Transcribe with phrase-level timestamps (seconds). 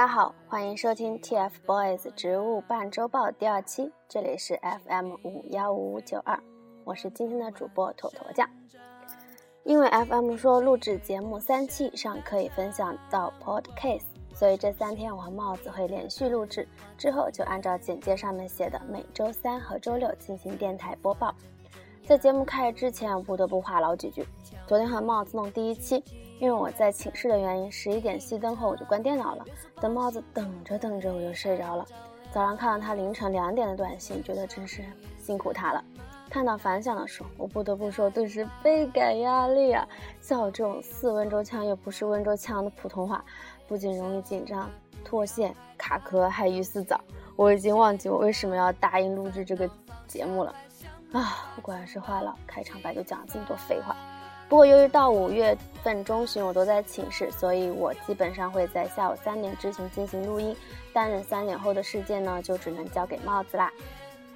[0.00, 6.42] 大家好，欢迎收听 TFBOYS 植物半周报第二期，这里是 FM 五幺五五九二，
[6.84, 8.48] 我是今天的主播坨坨酱。
[9.62, 21.34] 因为 FM 说录制节目三期以上可以分享到 Podcast，所以这三天我和帽子会连续录制，之后就按照简介上面写的每周三和周六进行电台播报。
[22.06, 24.26] 在节目开始之前，我不得不话痨几句。
[24.66, 26.02] 昨天和帽子弄第一期。
[26.40, 29.44] 因为我在寝室的原因，十一点熄灯后我就关电脑了。
[29.78, 31.86] 等帽子等着等着我就睡着了。
[32.32, 34.82] 早上看到他凌晨两点的短信，觉得真是
[35.18, 35.84] 辛苦他了。
[36.30, 39.86] 看到反响的时候，我不得不说顿时倍感压力啊！
[40.22, 43.22] 像我这种似温州腔又不是温州腔的普通话，
[43.68, 44.70] 不仅容易紧张、
[45.04, 46.98] 脱线、卡壳，还鱼死早。
[47.36, 49.68] 我已经忘记我为什么要答应录制这个
[50.06, 50.54] 节目了。
[51.12, 53.94] 啊，我果然是话痨，开场白就讲了这么多废话。
[54.50, 60.54] 不过由于到五月份中旬我都在寝室，所以我基本上会在下午三点之前进行录音，
[60.92, 63.72] 担任三点后的事件呢，就只能交给帽子啦。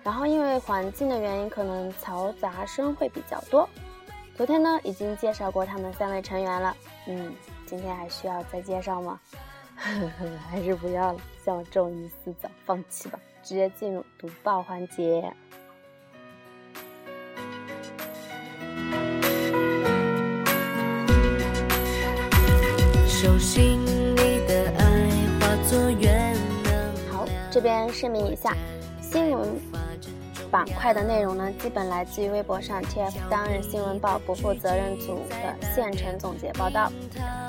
[0.05, 3.69] 然后因为环境的原因，可能嘈杂声会比较多。
[4.37, 6.77] 昨天呢已经介绍过他们三位成员了，
[7.09, 7.35] 嗯，
[7.67, 9.21] 今天还需要再介绍吗？
[9.77, 9.91] 呵
[10.21, 15.35] 呵，还是不要了，像我这种鱼死早，放弃吧，直接进入读报环节。
[27.11, 28.55] 好，这边声明一下，
[29.01, 29.49] 新闻
[30.51, 36.93] 板块的内容呢，基本来自于微博上 TF 当日新闻报不负责任组的现成总结报道。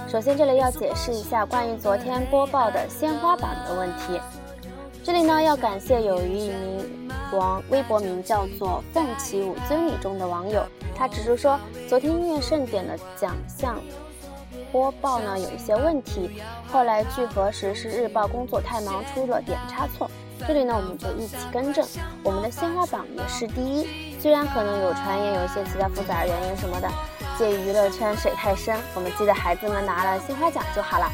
[0.08, 4.20] 首先，这里要解释一下关于昨天播报的鲜花榜的问题。
[5.04, 10.66] 这里呢，要感谢有一名网微博名叫做“凤起舞尊你”中的网友，
[10.96, 11.60] 他指出说，
[11.90, 13.76] 昨天音乐盛典的奖项。
[14.72, 20.10] 播报呢有一些问题，后来据核实是日报工作太忙出了点差错。
[20.48, 21.86] 这里呢我们就一起更正，
[22.22, 26.90] 我们的鲜花榜也是第一，虽然可能有传言有一些其他复杂原因什么的，
[27.38, 31.10] 介于娱乐圈水太深，我们记得孩子们拿了鲜花奖就好了，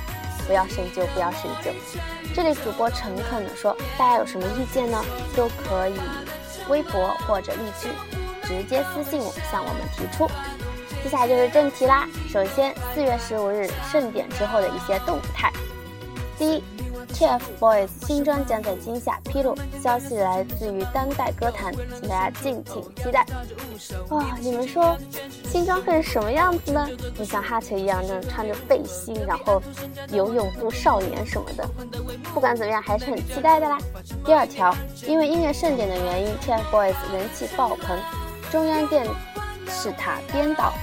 [0.48, 1.72] 不要深究，不要深究。
[2.34, 5.00] 这里主播诚恳的说，大家有什么意见呢？
[5.36, 6.00] 都可以
[6.68, 7.90] 微博或者荔枝
[8.48, 10.28] 直接私信我向我们提出。
[11.04, 12.08] 接下来就是正题啦。
[12.30, 15.52] 首先，四月十五日盛典之后的一些动态。
[16.38, 16.64] 第一
[17.14, 23.26] ，TFBOYS 新专将在今夏披露，消息来自于当代歌坛，请大家敬请期待。
[24.10, 24.98] 哇，你们说
[25.44, 26.88] 新专会是什么样子呢？
[27.18, 29.62] 就像哈奇一样，那穿着背心，然后
[30.12, 31.68] 游泳部少年什么的。
[32.34, 33.78] 不管怎么样，还是很期待的啦。
[34.24, 34.74] 第二条，
[35.08, 38.00] 因为音乐盛典的原因，TFBOYS 人气爆棚，
[38.52, 39.06] 中央电
[39.68, 40.74] 视塔编导。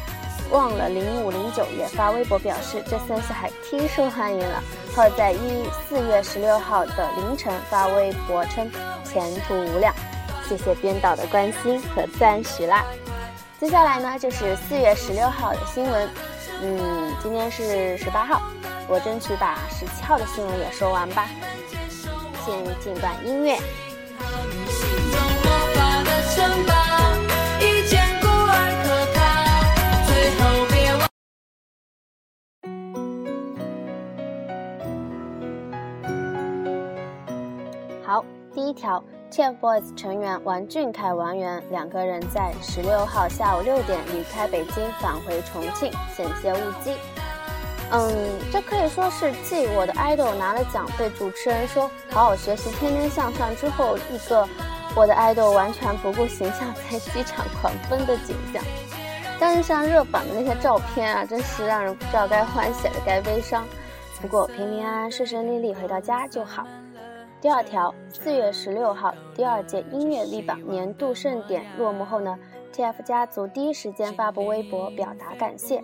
[0.50, 4.62] 忘了零五零九也发微博表示，这三小孩挺受欢迎了。
[4.94, 8.70] 后在一四月十六号的凌晨发微博称
[9.04, 9.94] 前途无量，
[10.48, 12.84] 谢谢编导的关心和赞许啦。
[13.60, 16.08] 接下来呢就是四月十六号的新闻，
[16.62, 18.40] 嗯，今天是十八号，
[18.88, 21.28] 我争取把十七号的新闻也说完吧。
[22.46, 23.58] 先进段音乐。
[38.08, 38.24] 好，
[38.54, 46.94] 第一条，TFBOYS 成员王俊凯、王源两个人在十六号下午六点离开北京，返回重庆，险些误机。
[47.90, 48.10] 嗯，
[48.50, 54.48] 这可以说是继我的 idol 拿了奖，被主持人说好好学习，天天向上之后，一个
[54.96, 58.64] 我的 idol 完全不顾形象，在机场狂奔的景象。
[59.38, 63.66] 但是像热榜的那些照片啊，真是让人不知道该欢喜了该悲伤。
[64.22, 66.66] 不过平平安安、顺顺利利回到家就好。
[67.40, 72.36] 第二条，四月十六号，第二届音乐力榜年度盛典落幕后呢
[72.74, 75.80] ，TF 家族第一时间发布微博表达感谢。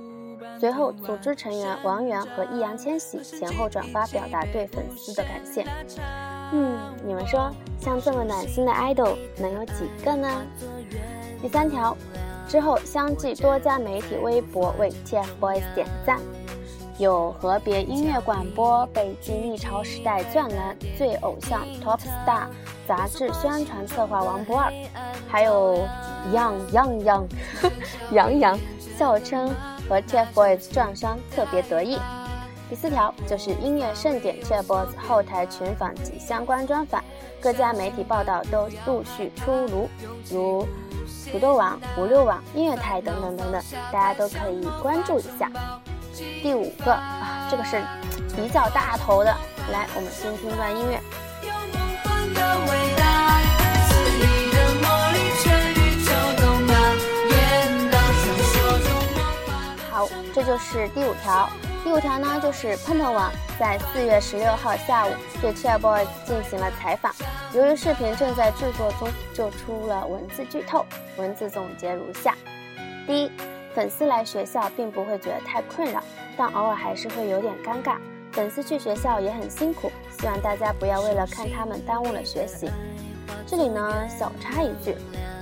[0.58, 5.64] 随后，组织成员王源和易烊千玺前后转发表达对粉丝的感谢。
[6.52, 7.48] 嗯，你们说，
[7.78, 10.28] 像这么暖心的 idol 能有几个呢？
[11.40, 11.96] 第三条，
[12.48, 16.18] 之后相继多家媒体微博为 TFBOYS 点赞。
[16.98, 22.46] 有和别音乐广播、北京历潮时代钻男、最偶像 Top Star
[22.86, 24.72] 杂志宣传策划王不二，
[25.28, 25.84] 还有
[26.32, 27.24] Yang Yang Yang
[28.12, 28.58] 杨洋
[28.96, 29.52] 笑称
[29.88, 31.98] 和 TFBOYS 撞衫特别得意。
[32.70, 37.02] 第四条就是音乐盛典 TFBOYS 后台群访及相关专访，
[37.40, 39.88] 各家媒体报道都陆续出炉，
[40.30, 40.66] 如
[41.32, 43.60] 土豆网、五六网、音乐台等等等等，
[43.92, 45.50] 大家都可以关注一下。
[46.42, 47.82] 第五个啊，这个是
[48.36, 49.34] 比较大头的。
[49.72, 51.00] 来，我们先听段音乐。
[59.90, 61.48] 好，这就是第五条。
[61.82, 67.14] 第五条呢，就是碰碰网在四月十六号下午对 TFBOYS 进行了采访。
[67.52, 70.84] 由于视频正在制作中，就出了文字剧透。
[71.16, 72.34] 文字总结如下：
[73.06, 73.30] 第一，
[73.74, 76.02] 粉丝来学校并不会觉得太困扰，
[76.36, 77.96] 但偶尔还是会有点尴尬。
[78.32, 82.70] 粉丝去学校也很辛苦，希望大家不要为了看他们耽误了学习。
[83.46, 84.96] 这里呢，小插一句。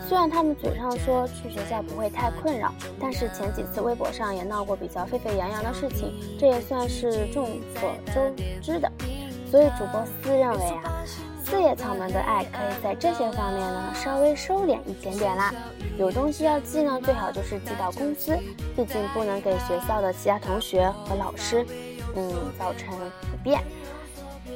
[0.08, 2.70] 虽然他们嘴上说去学校不会太困扰，
[3.00, 7.46] 但是前几次微博上也闹过比较沸沸扬扬的事情，这也算是众
[7.76, 8.20] 所周
[8.60, 8.90] 知的。
[9.50, 11.02] 所以主播私认为啊，
[11.52, 15.52] 四叶草们的爱可以在这些方面呢稍微收敛一点点啦。
[15.98, 18.34] 有东西要寄呢，最好就是寄到公司，
[18.74, 21.62] 毕竟不能给学校的其他同学和老师，
[22.16, 22.96] 嗯，造成
[23.30, 23.62] 不便。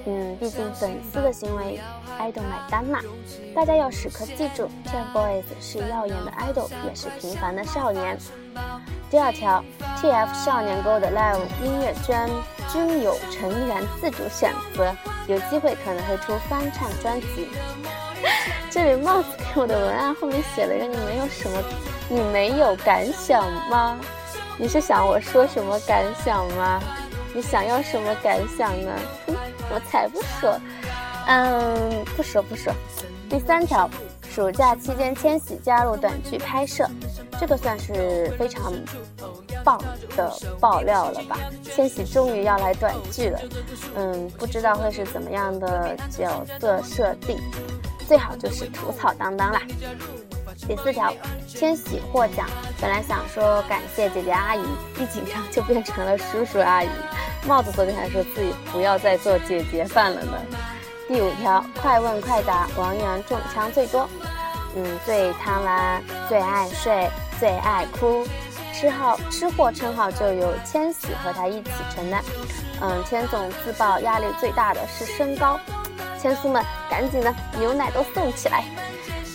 [0.07, 1.81] 嗯，毕竟粉丝的行为
[2.21, 3.01] ，idol 买单嘛。
[3.55, 8.17] 大家要时刻记住，TFBOYS 是耀眼的 idol，也是平凡的少年。
[9.11, 9.65] 第二条
[10.01, 12.31] ，TF 少年 Go 的 Live 音乐圈
[12.73, 14.95] 均有成员自主选择，
[15.27, 17.49] 有机会可能会出翻唱专辑。
[18.71, 21.63] 这里帽子给我的文案后面写了一个“你没有什么，
[22.09, 23.99] 你没有感想吗？”
[24.57, 26.81] 你是想我说什么感想吗？
[27.35, 28.93] 你想要什么感想呢？
[29.73, 30.59] 我才不说，
[31.27, 32.73] 嗯，不说不说。
[33.29, 33.91] 第三条，
[34.31, 36.89] 暑假期间千玺加入短剧拍摄，
[37.41, 38.73] 这个算是非常
[39.65, 39.77] 棒
[40.17, 41.39] 的爆料了吧？
[41.65, 43.41] 千玺终于要来短剧了，
[43.97, 47.37] 嗯，不知道会是怎么样的角色设定，
[48.07, 49.61] 最好就是吐槽当当啦。
[50.67, 51.13] 第四条，
[51.47, 52.49] 千玺获奖，
[52.81, 54.63] 本来想说感谢姐姐阿姨，
[54.99, 56.89] 一紧张就变成了叔叔阿姨。
[57.47, 60.33] 帽子昨天还说自己不要再做姐姐饭了呢。
[61.07, 64.09] 第五条，快问快答，王源中枪最多。
[64.75, 67.09] 嗯，最贪玩，最爱睡，
[67.39, 68.27] 最爱哭，
[68.75, 72.23] 吃号吃货称号就由千玺和他一起承担。
[72.81, 75.61] 嗯，千总自曝压力最大的是身高，
[76.21, 78.65] 千丝们赶紧的，牛奶都送起来。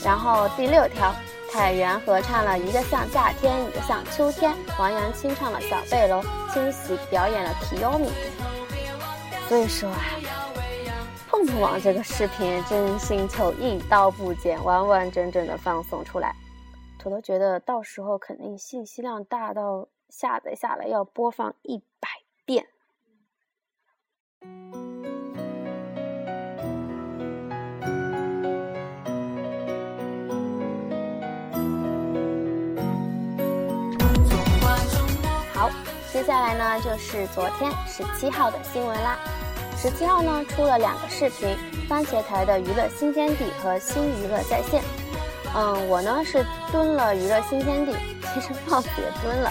[0.04, 1.14] 然后第六条。
[1.54, 4.56] 凯源合唱了一个像夏天，一个像秋天。
[4.80, 8.10] 王源清唱了小背篓，千玺表演了提优米。
[9.50, 10.00] 所以说啊，
[11.28, 16.34] 碰碰网这个视频真心球一刀不剪，完完整整的放送出来。
[16.98, 22.08] 土豆觉得到时候肯定信息量大到下载下来要播放一百
[22.46, 22.66] 遍。
[36.12, 39.18] 接下来呢，就是昨天十七号的新闻啦。
[39.78, 41.56] 十七号呢，出了两个视频，
[41.88, 44.84] 番茄台的娱乐新天地和新娱乐在线。
[45.56, 47.96] 嗯，我呢是蹲了娱乐新天地，
[48.34, 49.50] 其实帽子也蹲了，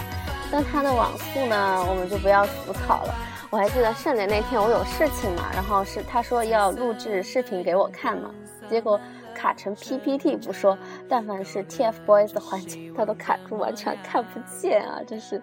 [0.51, 3.15] 但他的网速呢，我们就不要吐槽了。
[3.49, 8.29] 我还记得圣诞那天我有事情嘛，然后是他说要录制视频给我看嘛，
[8.69, 9.01] 结果
[9.35, 10.77] 卡成 PPT 不说，
[11.09, 15.41] 但凡是 TFBOYS 的环节，他都卡住，完全看不见啊，真是。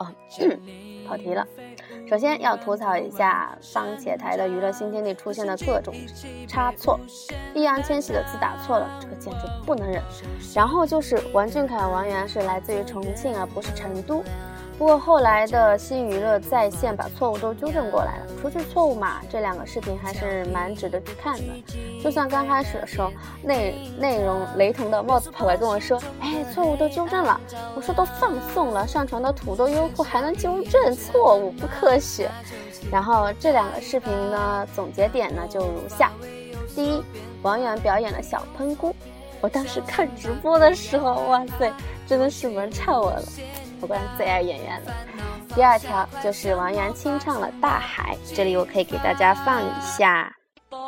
[0.00, 0.06] 哦，
[1.06, 1.46] 跑题了。
[2.08, 5.94] 首先要吐槽一下番茄台的娱乐新天地出现的各种
[6.48, 6.98] 差错，
[7.54, 10.02] 易烊千玺的字打错了，这个简直不能忍。
[10.54, 14.24] 然后就是王俊凯、王源是来自于重庆而不是成都。
[14.80, 21.44] 不过后来的新娱乐在线把错误都纠正过来了，除去错误码，这两个视频还是蛮值得去看的。
[22.02, 27.38] 就算刚开始的时候内内容雷同的帽子跑来跟我说：“哎，错误都纠正了。”
[27.76, 32.30] 我说：“都放送了，上传到土豆优酷还能纠正错误，不科学。”
[32.90, 36.10] 然后这两个视频呢，总结点呢就如下：
[36.74, 37.04] 第一，
[37.42, 38.96] 王源表演了小喷菇，
[39.42, 41.70] 我当时看直播的时候，哇塞，
[42.06, 43.22] 真的是门唱我了。
[43.80, 44.92] 我个人最爱演员了。
[45.54, 50.32] 第二条就是王源清唱了《大海》，这里我可以给大家放一下。
[50.68, 50.78] 大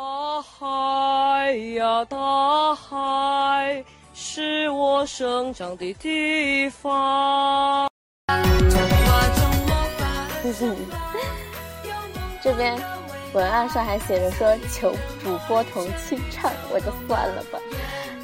[0.41, 3.83] 海呀，大海
[4.13, 7.89] 是我生长的地方。
[12.41, 12.77] 这边
[13.33, 17.59] 文案上还写着说求主播同清唱，我就算了吧。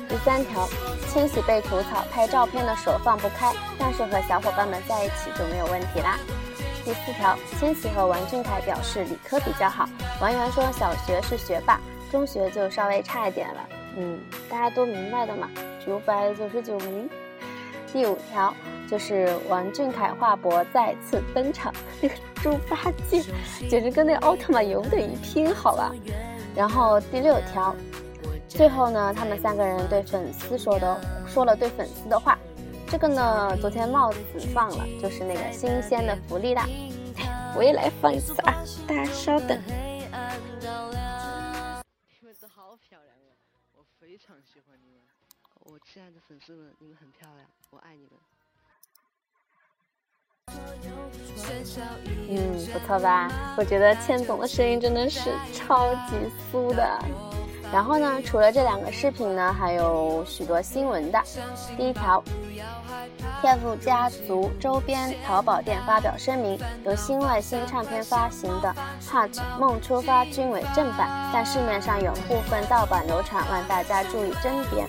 [0.09, 0.67] 第三条，
[1.07, 6.17] 千玺被吐槽拍照片的手放不开，但是和小伙伴们在一起就没有问题啦。
[6.83, 9.87] 第四条，千玺和王俊凯表示理科比较好，
[10.19, 11.79] 王源说小学是学霸，
[12.11, 13.69] 中学就稍微差一点了。
[13.97, 15.47] 嗯，大家都明白的嘛，
[15.85, 17.07] 九百九十九名。
[17.93, 18.53] 第五条
[18.89, 23.23] 就是王俊凯华博再次登场，那个猪八戒
[23.69, 25.91] 简直跟那个奥特曼有的一拼，好吧。
[26.55, 27.75] 然后第六条，
[28.49, 32.37] 最后呢，他们三个人对粉丝说的说了对粉丝的话，
[32.87, 34.17] 这个呢，昨天帽子
[34.53, 36.67] 放了，就是那个新鲜的福利啦。
[37.55, 39.57] 我也来放一次啊，大家稍等
[40.11, 40.31] 啊
[42.19, 43.15] 这个是好漂亮。
[43.99, 45.01] 非常喜欢你们，
[45.65, 48.11] 我亲爱的粉丝们，你们很漂亮，我爱你们。
[52.27, 53.29] 嗯，不错吧？
[53.57, 56.15] 我觉得千总的声音真的是超级
[56.51, 56.99] 酥的。
[57.71, 61.21] 然后呢，除了这两个视频呢，还有许多新闻的。
[61.77, 62.23] 第一条
[63.41, 68.73] ，TF 家族周边淘宝店发表声明，由新外星唱片发行的
[69.07, 74.83] 《Heart 梦出发》均为正版，但市面上有部分盗版流传，望大家注意甄别。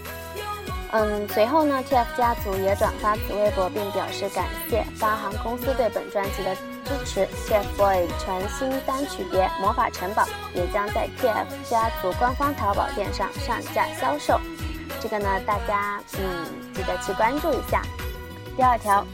[0.92, 6.54] 嗯，随后呢，TF 家族也转发此微博，并表示感谢发行公司对本专辑的
[6.84, 7.28] 支持。
[7.46, 14.40] TFBOYS 全新单曲别《魔法城堡》也将在 TF 家族官方淘宝店上上架销售。
[15.00, 17.82] 这个呢，大家嗯记得去关注一下。
[18.56, 19.06] 第二条。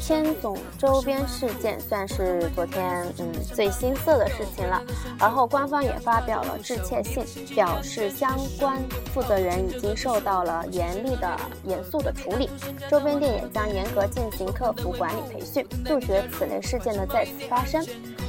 [0.00, 4.82] 千总周边事件算是昨天嗯最新色的事情了，
[5.18, 8.76] 而后官方也发表了致歉信，表示相关
[9.12, 12.48] 负责人已经受到了严厉的、严肃的处理，
[12.90, 17.84] 周边店也将严格进行客服管理培训，杜绝此类事件的再次发生。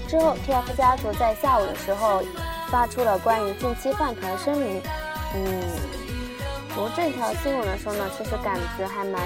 [0.07, 2.21] 之后，TF 家族在下午的时候
[2.69, 4.81] 发出了关于近期饭团声明。
[5.33, 5.61] 嗯，
[6.75, 9.21] 读这条新闻的时候呢，其实感觉还蛮。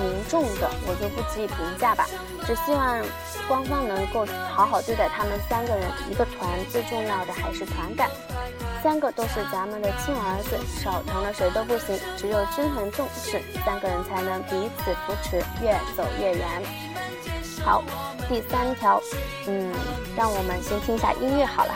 [0.00, 2.06] 凝重的，我就不给予评价吧。
[2.46, 3.02] 只希望
[3.48, 4.24] 官方能够
[4.54, 5.88] 好好对待他们三个人。
[6.10, 8.08] 一个团最重要的还是团感，
[8.82, 11.98] 三个都是咱们的亲儿子，少疼了谁都不行。
[12.16, 16.46] 只有均衡重视，三个人才能彼此扶持，越走越远。
[17.64, 17.82] 好，
[18.28, 19.00] 第三条，
[19.48, 19.72] 嗯，
[20.16, 21.74] 让我们先听一下音乐好了。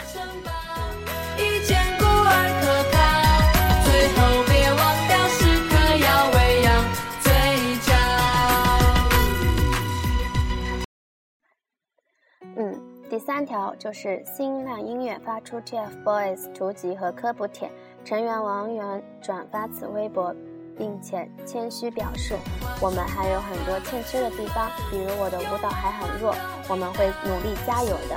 [13.30, 17.70] 第三条就是新浪音乐发出 TFBOYS 图集和科普帖，
[18.04, 20.34] 成员王源转发此微博，
[20.76, 22.34] 并且谦虚表示，
[22.80, 26.34] 我们还有很多欠缺的地方，比如我的舞蹈还很弱，
[26.68, 28.16] 我们会努力加油的。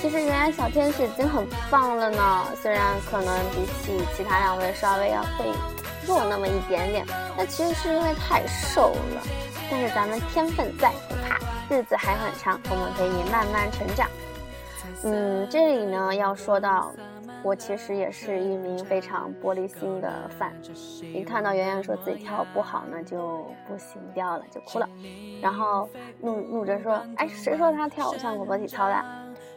[0.00, 5.44] 其实圆圆小天使已经很棒了呢，虽然可能比起其他两位稍微要会
[6.06, 7.04] 弱那么一点点，
[7.36, 9.22] 但其实是因为太瘦了，
[9.70, 10.90] 但是咱们天分在，
[11.68, 14.08] 日子还很长，我们可以慢慢成长。
[15.02, 16.92] 嗯，这里呢要说到，
[17.42, 20.52] 我其实也是一名非常玻璃心的范。
[21.02, 24.88] 一看到圆圆说自己跳不好呢，就不行掉了，就哭了，
[25.42, 25.88] 然后
[26.20, 29.04] 怒怒着说：“哎，谁说他跳偶像广播体操的？”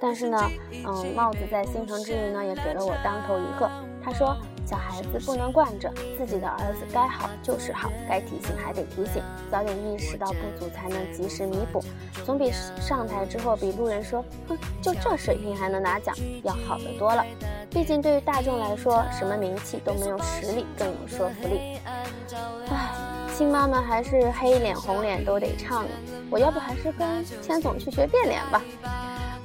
[0.01, 0.39] 但是呢，
[0.85, 3.69] 嗯，帽子在心疼之余呢，也给了我当头一喝。
[4.03, 4.35] 他说。
[4.65, 11.83] 小孩子不能惯着自己的儿子，该好就是好，该提醒还得提醒，早点意识到不足才能及时弥补，
[12.25, 17.25] 总比上台之后比路人说“哼，就这水平还能拿奖”要好得多了。
[17.71, 21.79] 毕竟对于大众来说，什么名气都没有实力更有说服力。
[22.69, 22.89] 唉，
[23.35, 25.85] 亲妈们还是黑脸红脸都得唱，
[26.29, 28.61] 我要不还是跟千总去学变脸吧。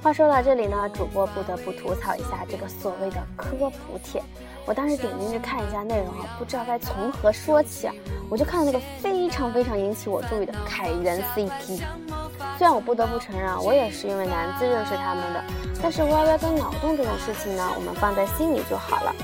[0.04, 4.22] 话说到这里呢，主播不得不吐槽一下这个所谓的科普帖。
[4.66, 7.94] 我当时点进去看一下内容啊，不知道该从何说起啊。
[8.28, 11.80] 我就看到那个非常非常引起我注意的凯源 CP。
[12.58, 15.42] 虽然我不得不承认啊，我也是因为男字认识他们的，
[15.82, 19.14] 但是 YY 跟脑洞这种事情呢，我们放在心里就好了。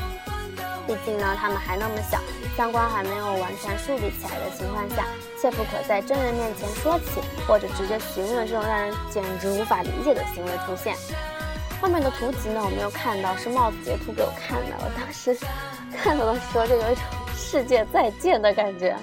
[0.86, 2.18] 毕竟呢，他们还那么小，
[2.56, 5.06] 三观还没有完全树立起来的情况下，
[5.40, 10.94] 切不可在真人面前说起或者直接询问这种让人简直无法理解的行为出现。
[11.80, 14.76] 后面的图集呢，我没有看到，是帽子截图给我看的。
[14.80, 15.34] 我当时
[15.96, 17.02] 看到的时候，就有一种
[17.34, 18.94] 世界再见的感觉。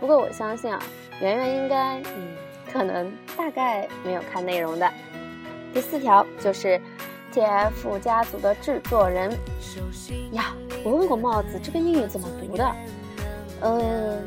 [0.00, 0.80] 不过我相信啊，
[1.20, 2.36] 圆圆应该嗯，
[2.72, 4.90] 可能大概没有看内容的。
[5.74, 6.80] 第四条就是。
[7.34, 9.28] TF 家族的制作人
[10.30, 12.76] 呀，我问过帽子，这个英语怎么读的？
[13.62, 14.22] 嗯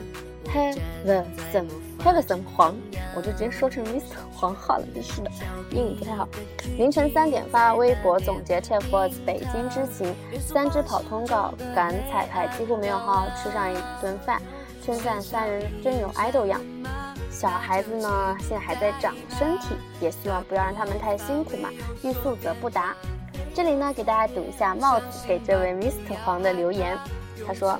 [0.48, 2.76] ，Heaven，Heaven 黄，
[3.16, 4.02] 我就直接说成 Mr
[4.34, 5.30] 黄好了，真是的，
[5.70, 6.28] 英语不太好。
[6.78, 14.42] 凌晨三点发微博总结 TFBOYS 北京之行，三支跑通告赶彩排，几乎没有好好吃上一顿饭，
[14.84, 16.60] 称赞三人真有 idol 样。
[17.30, 21.70] 小孩子呢，现在还在长身体，也希望不要让他们太辛苦嘛。
[22.04, 22.96] 欲速则不达。
[23.58, 26.96] 这里呢，给大家读一下帽子给这位 Mr 黄的留言。
[27.44, 27.76] 他说：“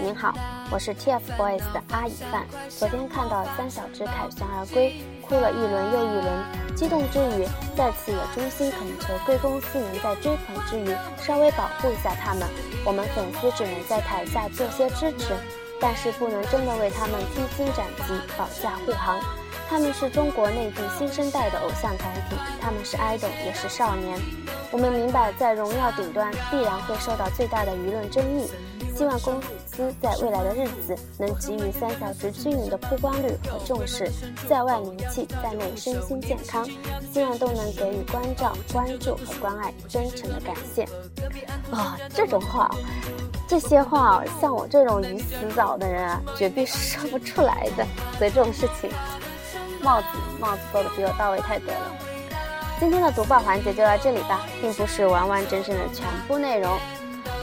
[0.00, 0.32] 您好，
[0.70, 2.46] 我是 TFBOYS 的阿乙范。
[2.68, 4.94] 昨天看到三小只凯旋而归，
[5.26, 12.46] 哭了一轮又一轮，激动之余，再次也衷心恳求贵公司能在追捧之余稍微保护一下他们。
[12.84, 15.34] 我们粉丝只能在台下做些支持，
[15.80, 19.18] 但是不能真的为他们披荆斩棘、保驾护航。
[19.70, 24.18] 他们是中国内地新生代的偶像团体，他们是 idol，也是少年。
[24.72, 28.50] 我们明白，在荣耀顶端必然会受到最大的舆论争议。
[28.96, 34.10] 希望公司在未来的日子能给予三小时均匀的曝光率和重视，
[34.48, 36.68] 在外名气，在内身心健康。
[37.12, 40.82] 希望都能给予关照、关注和关爱，真诚的感谢。
[41.70, 42.68] 啊，这种话，
[43.46, 47.86] 这些话，像我这种鱼死早的人啊，绝壁是说不出来的。
[48.18, 48.90] 所以这种事情，
[49.82, 50.06] 帽子
[50.38, 51.92] 帽子做的比我到位太多了。
[52.78, 56.78] 今天的读报环节就到这里吧，并不是完完整整的全部内容。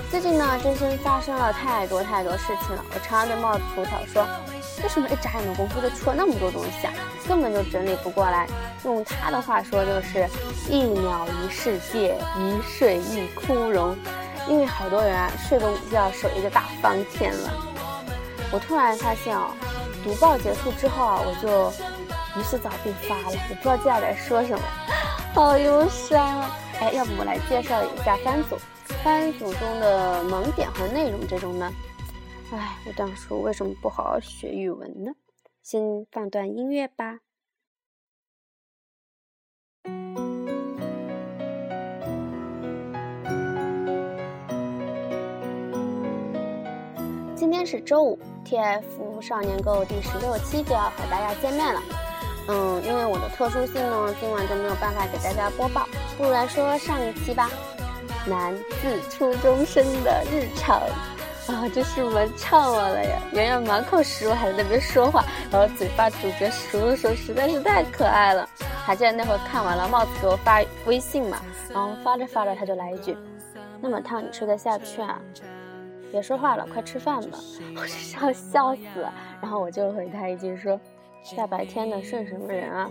[0.10, 2.84] 最近呢，真心发生了太多太多事情了。
[2.94, 4.26] 我常常对帽子吐槽说，
[4.82, 6.94] 为什么一眨眼的功夫就出了那么多东西啊？
[7.28, 8.48] 根本就整理不过来。
[8.86, 10.26] 用他的话说，就是
[10.70, 13.96] 一秒一世界，一睡一枯荣。
[14.48, 17.50] 因为好多人啊，睡个午觉，手艺就打翻天了。
[18.50, 19.52] 我突然发现哦，
[20.06, 21.70] 读报结束之后啊，我就
[22.38, 24.64] 于是早病发了，我不知道接下来说什么。
[25.34, 26.52] 好忧伤啊！
[26.80, 28.58] 哎，要不我来介绍一下番组，
[29.04, 31.72] 番组中的萌点和内容这种呢？
[32.52, 35.12] 哎，我当初为什么不好好学语文呢？
[35.64, 37.20] 先放段音乐吧。
[47.36, 51.82] 今天是周五，TF 少年购第十六期就要和大家见面了。
[52.48, 57.50] 嗯，因为我的特殊性呢，今晚就没有办法给大家播报，不如来说上一期吧。
[58.26, 60.78] 男自初中生的日常
[61.48, 63.20] 啊，这是们唱完了呀！
[63.32, 68.48] 圆圆满口食物还在那边说话，然后嘴巴咀嚼食物的时候实在是太可爱了。
[68.86, 71.38] 还记得那会看完了，帽子给我发微信嘛，
[71.74, 73.18] 然后发着发着他就来一句
[73.82, 75.20] ：“那么烫你吃得下去啊？
[76.12, 77.38] 别说话了，快吃饭吧！”
[77.76, 79.14] 我真是要笑死了。
[79.42, 80.80] 然后我就回他一句说。
[81.36, 82.90] 大白天的剩什么人啊？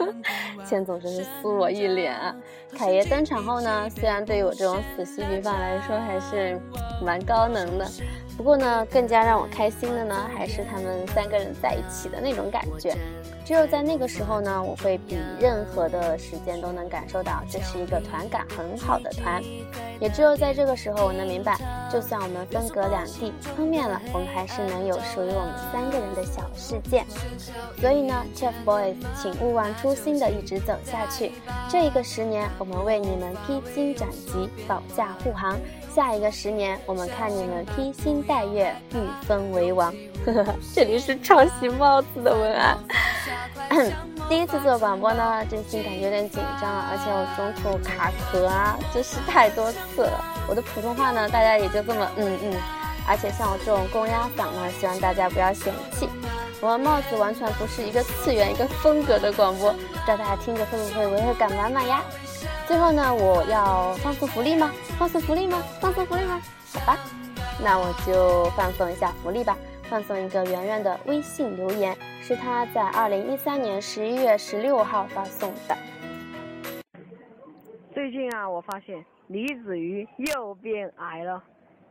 [0.66, 2.34] 钱总真是撕我一脸啊！
[2.76, 6.60] 凯爷登场后呢，虽然对于我这种死戏剧犯来说还是
[7.04, 7.86] 蛮高能的，
[8.36, 12.96] 不过呢，更加让我开心的呢，还是他们三个人在一起的那种感觉。
[13.44, 19.40] 只有在那个时候呢，我会比任何的时间都能感受到这是一个团感很好的团。
[20.00, 21.58] 也只有在这个时候，我能明白，
[21.90, 27.04] 就算我们分隔两地碰面了，我们还是能有属于我们三个人的小世界。
[27.80, 31.32] 所以呢，TFBOYS，请勿忘初心的一直走下去。
[31.68, 35.56] 这一个十年，我们为你们披荆斩棘，保驾护航；
[35.96, 39.90] 下一个十年，我们看你们披星戴月，御风为王。
[40.26, 42.76] 呵呵，这里是抄袭帽子的文案。
[44.28, 50.22] 第一次做广播呢，真心感觉有点紧张，而且我中途卡壳啊，真是太多次了。
[50.46, 52.52] 我的普通话呢，大家也就这么嗯嗯。
[53.08, 56.06] 而且像我这种公鸭嗓呢，希望大家不要嫌弃。
[56.60, 62.02] 我们帽子完全不是一个次元、一个风格的广播，不知道大家听着会不会违和感满满呀？
[62.66, 64.72] 最后呢，我要放送福利吗？
[64.98, 65.62] 放送福利吗？
[65.80, 66.42] 放送福利吗？
[66.74, 66.98] 好吧，
[67.62, 69.56] 那我就放送一下福利吧。
[69.88, 75.78] 放送一个圆圆的微信留言，是他在二零一三年十一月十六号发送的。
[77.94, 81.40] 最近啊，我发现李子瑜又变矮了，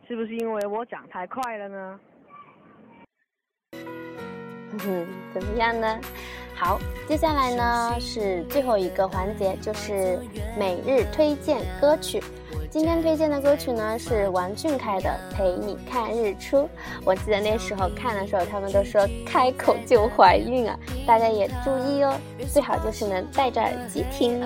[0.05, 1.99] 是不是因为我长太快了呢？
[4.85, 6.01] 嗯，怎么样呢？
[6.57, 10.17] 好，接下来呢是最后一个环节，就是
[10.57, 12.23] 每日推荐歌曲。
[12.71, 16.57] 今天推荐的歌曲呢是王俊凯的《陪你看日出》。
[17.03, 22.17] 我记得那时候看的时候，他们都说开口就怀孕啊，大家也注意哦，
[22.51, 24.41] 最好就是能戴着耳机听。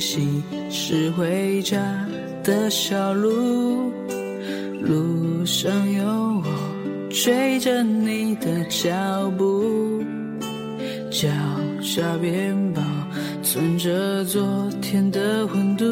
[0.00, 1.78] 息是回家
[2.42, 3.92] 的小路，
[4.80, 6.44] 路上有我
[7.10, 10.02] 追着你的脚步，
[11.10, 11.28] 脚
[11.82, 12.80] 下边保
[13.42, 14.42] 存着昨
[14.80, 15.84] 天的温度，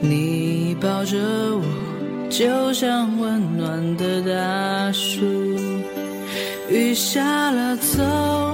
[0.00, 1.64] 你抱着我
[2.30, 5.24] 就像温暖的大树，
[6.70, 8.53] 雨下了走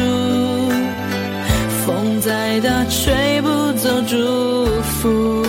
[2.51, 5.45] 风再大，吹不走祝福。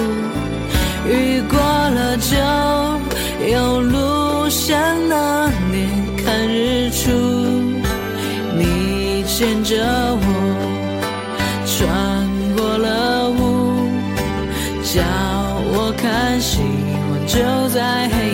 [1.08, 2.36] 雨过了就
[3.48, 5.88] 有路，像那年
[6.24, 7.10] 看日出。
[8.56, 9.74] 你牵着
[10.14, 10.24] 我
[11.66, 11.80] 穿
[12.56, 13.88] 过了雾，
[14.84, 15.02] 叫
[15.74, 16.60] 我看希
[17.10, 18.31] 望就在黑